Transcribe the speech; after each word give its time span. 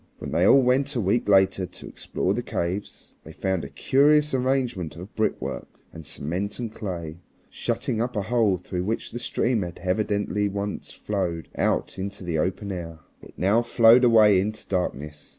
When 0.17 0.31
they 0.31 0.45
all 0.47 0.63
went 0.63 0.95
a 0.95 0.99
week 0.99 1.29
later 1.29 1.67
to 1.67 1.87
explore 1.87 2.33
the 2.33 2.41
caves, 2.41 3.13
they 3.23 3.31
found 3.31 3.63
a 3.63 3.69
curious 3.69 4.33
arrangement 4.33 4.95
of 4.95 5.13
brickwork 5.13 5.67
and 5.93 6.03
cement 6.03 6.57
and 6.57 6.73
clay, 6.73 7.19
shutting 7.51 8.01
up 8.01 8.15
a 8.15 8.23
hole 8.23 8.57
through 8.57 8.85
which 8.85 9.11
the 9.11 9.19
stream 9.19 9.61
had 9.61 9.77
evidently 9.83 10.49
once 10.49 10.91
flowed 10.91 11.49
out 11.55 11.99
into 11.99 12.23
the 12.23 12.39
open 12.39 12.71
air. 12.71 12.97
It 13.21 13.35
now 13.37 13.61
flowed 13.61 14.03
away 14.03 14.41
into 14.41 14.67
darkness. 14.67 15.29